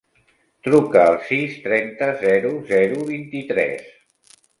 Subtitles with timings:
[0.67, 3.93] Truca al sis, trenta, zero, zero, vint-i-tres.